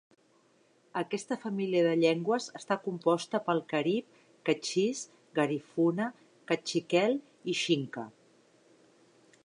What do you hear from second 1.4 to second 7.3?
família de llengües està composta pel carib, kektxís, garifuna, kaqtxikel